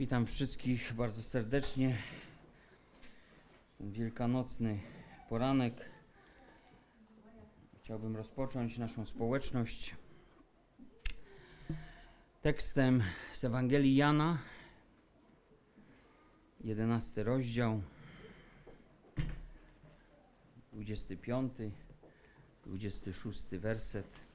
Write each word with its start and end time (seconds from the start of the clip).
Witam 0.00 0.26
wszystkich 0.26 0.92
bardzo 0.92 1.22
serdecznie. 1.22 1.96
Wielkanocny 3.80 4.80
poranek. 5.28 5.74
Chciałbym 7.82 8.16
rozpocząć 8.16 8.78
naszą 8.78 9.04
społeczność 9.04 9.96
tekstem 12.42 13.02
z 13.32 13.44
Ewangelii 13.44 13.96
Jana, 13.96 14.38
11 16.64 17.22
rozdział, 17.22 17.82
25, 20.72 21.52
26 22.66 23.46
werset. 23.46 24.29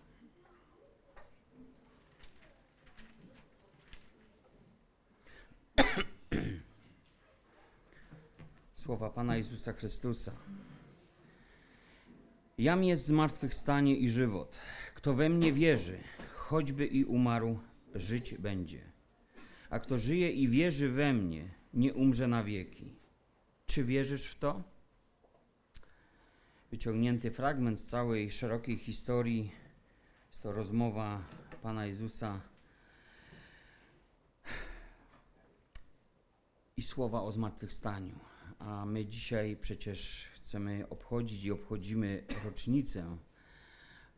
Słowa 8.86 9.10
Pana 9.10 9.38
Jezusa 9.38 9.74
Chrystusa. 9.74 10.32
Jam 12.58 12.84
jest 12.84 13.06
zmartwychwstanie 13.06 13.98
i 13.98 14.10
żywot. 14.10 14.60
Kto 14.96 15.14
we 15.14 15.30
mnie 15.30 15.54
wierzy, 15.54 16.00
choćby 16.36 16.86
i 16.86 17.06
umarł, 17.06 17.60
żyć 17.96 18.36
będzie. 18.38 18.82
A 19.70 19.80
kto 19.80 19.98
żyje 19.98 20.32
i 20.32 20.50
wierzy 20.50 20.90
we 20.90 21.14
mnie, 21.14 21.50
nie 21.74 21.94
umrze 21.94 22.28
na 22.28 22.44
wieki. 22.44 22.96
Czy 23.66 23.84
wierzysz 23.84 24.26
w 24.26 24.40
to? 24.40 24.64
Wyciągnięty 26.72 27.32
fragment 27.32 27.80
z 27.80 27.88
całej 27.88 28.32
szerokiej 28.32 28.78
historii 28.78 29.52
jest 30.30 30.44
to 30.44 30.52
rozmowa 30.52 31.24
Pana 31.62 31.86
Jezusa 31.86 32.42
i 36.78 36.82
słowa 36.82 37.22
o 37.22 37.32
zmartwychwstaniu. 37.32 38.35
A 38.60 38.86
my 38.86 39.06
dzisiaj 39.06 39.58
przecież 39.58 40.30
chcemy 40.34 40.90
obchodzić 40.90 41.44
i 41.44 41.52
obchodzimy 41.52 42.24
rocznicę 42.46 43.18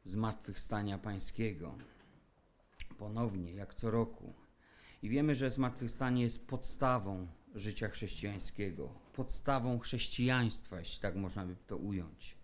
zmartwychwstania 0.05 0.97
Pańskiego. 0.97 1.77
Ponownie, 2.97 3.53
jak 3.53 3.73
co 3.73 3.91
roku. 3.91 4.33
I 5.01 5.09
wiemy, 5.09 5.35
że 5.35 5.51
zmartwychwstanie 5.51 6.21
jest 6.21 6.47
podstawą 6.47 7.27
życia 7.55 7.89
chrześcijańskiego, 7.89 8.89
podstawą 9.13 9.79
chrześcijaństwa, 9.79 10.79
jeśli 10.79 11.01
tak 11.01 11.15
można 11.15 11.45
by 11.45 11.55
to 11.67 11.77
ująć. 11.77 12.37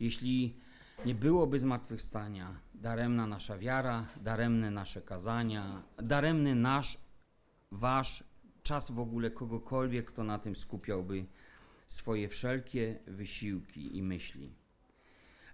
Jeśli 0.00 0.60
nie 1.06 1.14
byłoby 1.14 1.58
zmartwychwstania, 1.58 2.60
daremna 2.74 3.26
nasza 3.26 3.58
wiara, 3.58 4.08
daremne 4.16 4.70
nasze 4.70 5.02
kazania, 5.02 5.82
daremny 6.02 6.54
nasz, 6.54 6.98
wasz 7.70 8.24
czas 8.64 8.90
w 8.90 8.98
ogóle 8.98 9.30
kogokolwiek, 9.30 10.06
kto 10.06 10.24
na 10.24 10.38
tym 10.38 10.56
skupiałby 10.56 11.24
swoje 11.88 12.28
wszelkie 12.28 12.98
wysiłki 13.06 13.96
i 13.96 14.02
myśli. 14.02 14.54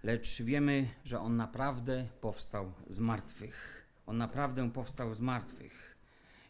Lecz 0.03 0.41
wiemy, 0.41 0.89
że 1.05 1.19
On 1.19 1.37
naprawdę 1.37 2.07
powstał 2.21 2.73
z 2.87 2.99
martwych. 2.99 3.85
On 4.05 4.17
naprawdę 4.17 4.71
powstał 4.71 5.13
z 5.13 5.21
martwych. 5.21 5.97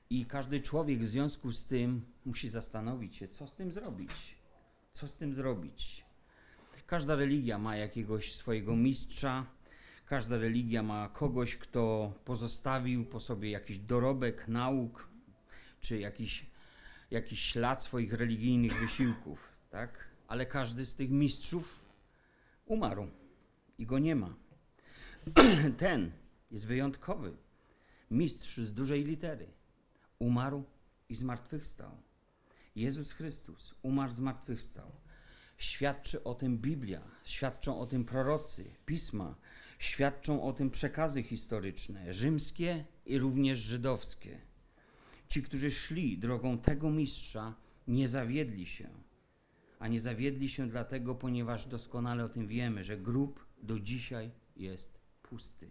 I 0.09 0.26
każdy 0.26 0.59
człowiek 0.59 1.00
w 1.00 1.08
związku 1.08 1.52
z 1.52 1.66
tym 1.66 2.06
musi 2.26 2.50
zastanowić 2.50 3.16
się, 3.16 3.28
co 3.28 3.48
z 3.48 3.53
tym 3.53 3.72
zrobić. 3.72 4.36
Co 4.94 5.08
z 5.08 5.16
tym 5.16 5.34
zrobić? 5.34 6.06
Każda 6.88 7.16
religia 7.16 7.58
ma 7.58 7.78
jakiegoś 7.78 8.36
swojego 8.36 8.75
mistrza, 8.75 9.46
każda 10.06 10.38
religia 10.38 10.84
ma 10.84 11.09
kogoś, 11.09 11.58
kto 11.58 12.14
pozostawił 12.25 13.06
po 13.06 13.20
sobie 13.20 13.52
jakiś 13.52 13.80
dorobek 13.80 14.48
nauk, 14.48 15.11
czy 15.82 16.00
jakiś, 16.00 16.46
jakiś 17.12 17.42
ślad 17.42 17.84
swoich 17.84 18.14
religijnych 18.14 18.80
wysiłków, 18.80 19.50
tak? 19.70 20.08
Ale 20.28 20.46
każdy 20.46 20.86
z 20.86 20.96
tych 20.96 21.10
mistrzów 21.10 21.80
umarł 22.66 23.08
i 23.78 23.86
go 23.86 24.00
nie 24.00 24.16
ma. 24.16 24.34
Ten 25.78 26.12
jest 26.52 26.66
wyjątkowy. 26.66 27.38
Mistrz 28.12 28.58
z 28.58 28.74
dużej 28.74 29.03
litery. 29.03 29.47
Umarł 30.19 30.64
i 31.09 31.16
zmartwychwstał. 31.16 31.98
Jezus 32.75 33.13
Chrystus 33.13 33.75
umarł, 33.81 34.13
zmartwychwstał. 34.13 34.92
Świadczy 35.58 36.24
o 36.24 36.36
tym 36.36 36.58
Biblia, 36.58 37.02
świadczą 37.24 37.80
o 37.80 37.86
tym 37.86 38.06
prorocy, 38.06 38.66
pisma, 38.86 39.36
świadczą 39.80 40.44
o 40.44 40.53
tym 40.53 40.72
przekazy 40.72 41.24
historyczne, 41.24 42.13
rzymskie 42.13 42.86
i 43.06 43.18
również 43.18 43.59
żydowskie. 43.59 44.42
Ci, 45.31 45.44
którzy 45.44 45.72
szli 45.72 46.18
drogą 46.18 46.58
tego 46.58 46.90
mistrza, 46.90 47.56
nie 47.88 48.08
zawiedli 48.08 48.66
się. 48.66 48.90
A 49.80 49.88
nie 49.88 50.02
zawiedli 50.02 50.50
się 50.50 50.69
dlatego, 50.69 51.16
ponieważ 51.16 51.66
doskonale 51.66 52.24
o 52.24 52.30
tym 52.30 52.47
wiemy, 52.47 52.84
że 52.84 52.97
grób 52.97 53.46
do 53.64 53.80
dzisiaj 53.80 54.31
jest 54.56 55.00
pusty. 55.22 55.69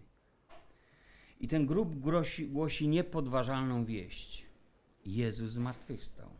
I 1.40 1.48
ten 1.48 1.66
grób 1.66 1.98
głosi, 1.98 2.48
głosi 2.48 2.88
niepodważalną 2.88 3.84
wieść. 3.84 4.46
Jezus 5.04 5.52
zmartwychwstał. 5.52 6.30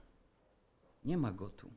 Nie 1.05 1.17
ma 1.17 1.33
go 1.33 1.49
tu. 1.51 1.73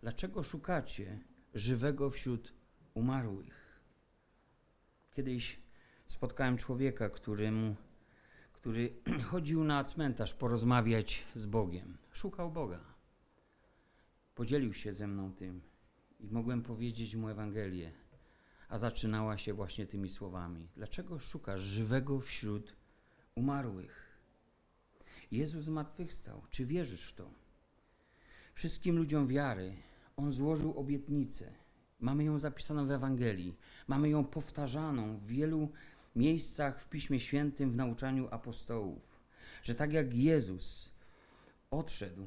Dlaczego 0.00 0.42
szukacie 0.42 1.18
żywego 1.54 2.10
wśród 2.10 2.52
umarłych? 2.94 3.80
Kiedyś 5.10 5.60
spotkałem 6.06 6.56
człowieka, 6.56 7.08
którym, 7.08 7.76
który 8.66 8.92
chodził 9.30 9.64
na 9.64 9.84
cmentarz 9.84 10.34
porozmawiać 10.34 11.24
z 11.36 11.46
Bogiem. 11.46 11.98
Szukał 12.12 12.50
Boga. 12.50 12.80
Podzielił 14.34 14.72
się 14.74 14.92
ze 14.92 15.06
mną 15.06 15.32
tym 15.32 15.60
i 16.20 16.30
mogłem 16.30 16.62
powiedzieć 16.62 17.16
mu 17.16 17.28
Ewangelię, 17.28 17.92
a 18.68 18.78
zaczynała 18.78 19.38
się 19.38 19.54
właśnie 19.54 19.86
tymi 19.86 20.10
słowami. 20.10 20.68
Dlaczego 20.76 21.18
szukasz 21.18 21.60
żywego 21.60 22.20
wśród 22.20 22.76
umarłych? 23.34 24.18
Jezus 25.30 25.64
zmartwychwstał. 25.64 26.42
Czy 26.50 26.66
wierzysz 26.66 27.08
w 27.08 27.14
to? 27.14 27.30
Wszystkim 28.54 28.96
ludziom 28.96 29.26
wiary 29.26 29.76
On 30.16 30.32
złożył 30.32 30.78
obietnicę. 30.78 31.52
Mamy 32.00 32.24
ją 32.24 32.38
zapisaną 32.38 32.86
w 32.86 32.90
Ewangelii. 32.90 33.56
Mamy 33.86 34.08
ją 34.08 34.24
powtarzaną 34.24 35.18
w 35.18 35.26
wielu 35.26 35.72
miejscach 36.16 36.80
w 36.80 36.88
Piśmie 36.88 37.20
Świętym, 37.20 37.72
w 37.72 37.76
nauczaniu 37.76 38.28
apostołów. 38.30 39.20
Że 39.62 39.74
tak 39.74 39.92
jak 39.92 40.14
Jezus 40.14 40.94
odszedł, 41.70 42.26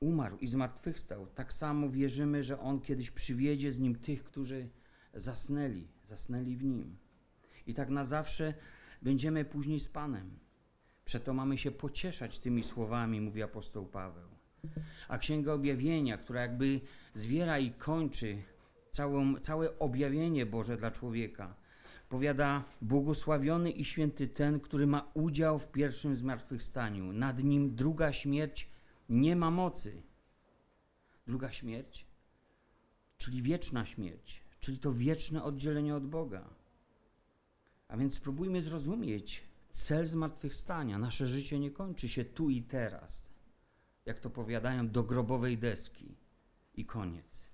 umarł 0.00 0.36
i 0.38 0.46
zmartwychwstał, 0.46 1.26
tak 1.26 1.52
samo 1.52 1.88
wierzymy, 1.88 2.42
że 2.42 2.60
On 2.60 2.80
kiedyś 2.80 3.10
przywiedzie 3.10 3.72
z 3.72 3.78
Nim 3.78 3.94
tych, 3.94 4.24
którzy 4.24 4.68
zasnęli, 5.14 5.88
zasnęli 6.04 6.56
w 6.56 6.64
Nim. 6.64 6.96
I 7.66 7.74
tak 7.74 7.88
na 7.90 8.04
zawsze 8.04 8.54
będziemy 9.02 9.44
później 9.44 9.80
z 9.80 9.88
Panem. 9.88 10.38
Przeto 11.04 11.34
mamy 11.34 11.58
się 11.58 11.70
pocieszać 11.70 12.38
tymi 12.38 12.62
słowami, 12.62 13.20
mówi 13.20 13.42
apostoł 13.42 13.86
Paweł. 13.86 14.28
A 15.08 15.18
Księga 15.18 15.52
Objawienia, 15.52 16.18
która 16.18 16.40
jakby 16.40 16.80
zwiera 17.14 17.58
i 17.58 17.70
kończy 17.70 18.42
całą, 18.90 19.36
całe 19.40 19.78
objawienie 19.78 20.46
Boże 20.46 20.76
dla 20.76 20.90
człowieka, 20.90 21.54
powiada: 22.10 22.64
Błogosławiony 22.82 23.70
i 23.70 23.84
święty 23.84 24.28
ten, 24.28 24.60
który 24.60 24.86
ma 24.86 25.10
udział 25.14 25.58
w 25.58 25.68
pierwszym 25.68 26.16
zmartwychwstaniu. 26.16 27.12
Nad 27.12 27.44
nim 27.44 27.74
druga 27.74 28.12
śmierć 28.12 28.68
nie 29.08 29.36
ma 29.36 29.50
mocy. 29.50 30.02
Druga 31.26 31.52
śmierć, 31.52 32.06
czyli 33.18 33.42
wieczna 33.42 33.86
śmierć, 33.86 34.42
czyli 34.60 34.78
to 34.78 34.92
wieczne 34.92 35.42
oddzielenie 35.42 35.94
od 35.94 36.06
Boga. 36.06 36.44
A 37.88 37.96
więc 37.96 38.14
spróbujmy 38.14 38.62
zrozumieć 38.62 39.44
cel 39.70 40.06
zmartwychwstania. 40.06 40.98
Nasze 40.98 41.26
życie 41.26 41.58
nie 41.58 41.70
kończy 41.70 42.08
się 42.08 42.24
tu 42.24 42.50
i 42.50 42.62
teraz, 42.62 43.30
jak 44.06 44.20
to 44.20 44.30
powiadają, 44.30 44.88
do 44.88 45.02
grobowej 45.02 45.58
deski 45.58 46.14
i 46.74 46.86
koniec. 46.86 47.49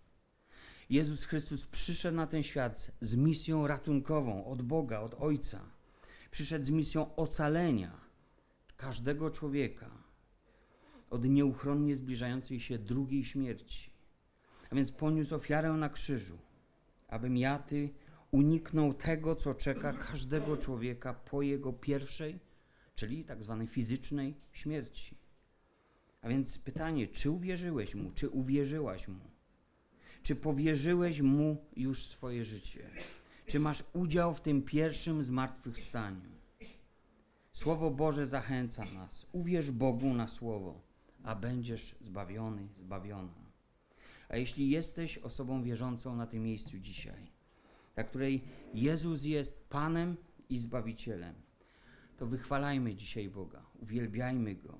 Jezus 0.91 1.25
Chrystus 1.25 1.67
przyszedł 1.67 2.17
na 2.17 2.27
ten 2.27 2.43
świat 2.43 2.91
z 3.01 3.15
misją 3.15 3.67
ratunkową 3.67 4.45
od 4.45 4.63
Boga, 4.63 5.01
od 5.01 5.15
Ojca. 5.15 5.61
Przyszedł 6.31 6.65
z 6.65 6.71
misją 6.71 7.17
ocalenia 7.17 8.01
każdego 8.77 9.31
człowieka 9.31 9.91
od 11.11 11.25
nieuchronnie 11.25 11.97
zbliżającej 11.97 12.61
się 12.61 12.79
drugiej 12.79 13.25
śmierci. 13.25 13.91
A 14.71 14.75
więc 14.75 14.93
poniósł 14.93 15.35
ofiarę 15.35 15.73
na 15.73 15.89
krzyżu, 15.89 16.39
abym 17.09 17.37
ja, 17.37 17.59
ty 17.59 17.91
uniknął 18.31 18.95
tego, 18.95 19.37
co 19.37 19.55
czeka 19.55 19.93
każdego 19.93 20.57
człowieka 20.57 21.15
po 21.15 21.43
jego 21.43 21.73
pierwszej, 21.73 22.41
czyli 22.95 23.25
tak 23.25 23.45
zwanej 23.45 23.67
fizycznej 23.67 24.35
śmierci. 24.53 25.17
A 26.23 26.29
więc 26.29 26.59
pytanie, 26.59 27.09
czy 27.09 27.31
uwierzyłeś 27.31 27.95
mu, 27.95 28.11
czy 28.11 28.29
uwierzyłaś 28.29 29.09
mu? 29.09 29.36
Czy 30.27 30.37
powierzyłeś 30.37 31.21
mu 31.21 31.57
już 31.77 32.07
swoje 32.07 32.45
życie? 32.45 32.91
Czy 33.47 33.61
masz 33.61 33.85
udział 33.93 34.35
w 34.35 34.41
tym 34.41 34.63
pierwszym 34.63 35.23
zmartwychwstaniu? 35.23 36.31
Słowo 37.53 37.91
Boże 37.91 38.27
zachęca 38.27 38.85
nas. 38.85 39.27
Uwierz 39.33 39.71
Bogu 39.71 40.15
na 40.15 40.29
słowo, 40.29 40.81
a 41.23 41.35
będziesz 41.35 41.97
zbawiony, 42.01 42.69
zbawiona. 42.79 43.35
A 44.29 44.37
jeśli 44.37 44.71
jesteś 44.71 45.19
osobą 45.19 45.63
wierzącą 45.63 46.17
na 46.17 46.27
tym 46.27 46.43
miejscu 46.43 46.79
dzisiaj, 46.79 47.31
dla 47.95 48.05
której 48.05 48.45
Jezus 48.75 49.25
jest 49.25 49.69
Panem 49.69 50.17
i 50.49 50.59
Zbawicielem, 50.59 51.35
to 52.17 52.27
wychwalajmy 52.27 52.95
dzisiaj 52.95 53.29
Boga, 53.29 53.63
uwielbiajmy 53.81 54.55
Go, 54.55 54.79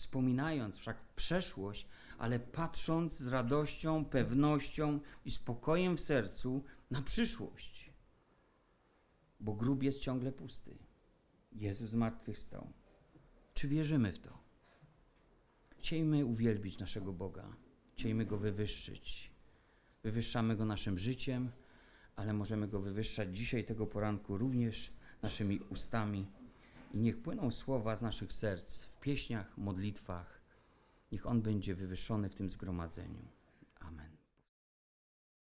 wspominając 0.00 0.78
wszak 0.78 0.96
przeszłość, 1.16 1.86
ale 2.18 2.38
patrząc 2.38 3.18
z 3.18 3.26
radością, 3.26 4.04
pewnością 4.04 5.00
i 5.24 5.30
spokojem 5.30 5.96
w 5.96 6.00
sercu 6.00 6.64
na 6.90 7.02
przyszłość. 7.02 7.90
Bo 9.40 9.54
grób 9.54 9.82
jest 9.82 10.00
ciągle 10.00 10.32
pusty. 10.32 10.78
Jezus 11.52 11.90
zmartwychwstał. 11.90 12.72
Czy 13.54 13.68
wierzymy 13.68 14.12
w 14.12 14.18
to? 14.18 14.38
Chciejmy 15.78 16.24
uwielbić 16.24 16.78
naszego 16.78 17.12
Boga, 17.12 17.56
chciejmy 17.92 18.26
Go 18.26 18.38
wywyższyć. 18.38 19.30
Wywyższamy 20.02 20.56
Go 20.56 20.64
naszym 20.64 20.98
życiem, 20.98 21.50
ale 22.16 22.32
możemy 22.32 22.68
Go 22.68 22.80
wywyższać 22.80 23.36
dzisiaj 23.36 23.64
tego 23.64 23.86
poranku 23.86 24.38
również 24.38 24.92
naszymi 25.22 25.60
ustami. 25.60 26.39
I 26.90 26.98
niech 26.98 27.22
płyną 27.22 27.50
słowa 27.50 27.96
z 27.96 28.02
naszych 28.02 28.32
serc 28.32 28.84
w 28.84 29.00
pieśniach, 29.00 29.58
modlitwach. 29.58 30.40
Niech 31.12 31.26
On 31.26 31.42
będzie 31.42 31.74
wywyższony 31.74 32.28
w 32.28 32.34
tym 32.34 32.50
zgromadzeniu. 32.50 33.39